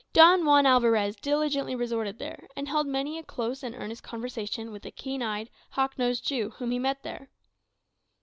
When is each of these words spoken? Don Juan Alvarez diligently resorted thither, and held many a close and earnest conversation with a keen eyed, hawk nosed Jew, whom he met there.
Don 0.13 0.45
Juan 0.45 0.65
Alvarez 0.65 1.15
diligently 1.15 1.75
resorted 1.75 2.17
thither, 2.17 2.47
and 2.55 2.67
held 2.67 2.87
many 2.87 3.19
a 3.19 3.23
close 3.23 3.61
and 3.61 3.75
earnest 3.75 4.01
conversation 4.01 4.71
with 4.71 4.83
a 4.83 4.89
keen 4.89 5.21
eyed, 5.21 5.51
hawk 5.73 5.95
nosed 5.99 6.25
Jew, 6.25 6.49
whom 6.57 6.71
he 6.71 6.79
met 6.79 7.03
there. 7.03 7.29